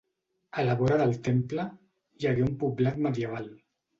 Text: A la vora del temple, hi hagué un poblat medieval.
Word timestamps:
A 0.61 0.63
la 0.67 0.75
vora 0.79 0.95
del 1.01 1.11
temple, 1.27 1.65
hi 2.21 2.27
hagué 2.31 2.45
un 2.47 2.57
poblat 2.65 2.99
medieval. 3.09 3.47